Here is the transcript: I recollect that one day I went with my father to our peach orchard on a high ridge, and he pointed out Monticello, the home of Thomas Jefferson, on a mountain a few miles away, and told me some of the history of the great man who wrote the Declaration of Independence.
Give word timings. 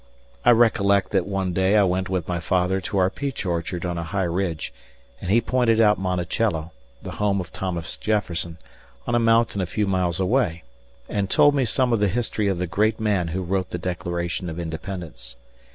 I 0.43 0.49
recollect 0.49 1.11
that 1.11 1.27
one 1.27 1.53
day 1.53 1.77
I 1.77 1.83
went 1.83 2.09
with 2.09 2.27
my 2.27 2.39
father 2.39 2.81
to 2.81 2.97
our 2.97 3.11
peach 3.11 3.45
orchard 3.45 3.85
on 3.85 3.99
a 3.99 4.03
high 4.03 4.23
ridge, 4.23 4.73
and 5.21 5.29
he 5.29 5.41
pointed 5.41 5.79
out 5.79 5.99
Monticello, 5.99 6.71
the 7.03 7.11
home 7.21 7.39
of 7.39 7.51
Thomas 7.53 7.97
Jefferson, 7.97 8.57
on 9.05 9.13
a 9.13 9.19
mountain 9.19 9.61
a 9.61 9.67
few 9.67 9.85
miles 9.85 10.19
away, 10.19 10.63
and 11.07 11.29
told 11.29 11.53
me 11.53 11.65
some 11.65 11.93
of 11.93 11.99
the 11.99 12.07
history 12.07 12.47
of 12.47 12.57
the 12.57 12.65
great 12.65 12.99
man 12.99 13.27
who 13.27 13.43
wrote 13.43 13.69
the 13.69 13.77
Declaration 13.77 14.49
of 14.49 14.57
Independence. 14.59 15.35